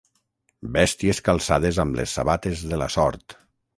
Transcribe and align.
Bèsties 0.77 1.21
calçades 1.27 1.81
amb 1.85 1.99
les 2.01 2.17
sabates 2.19 2.65
de 2.73 2.81
la 2.85 2.89
sort. 2.99 3.37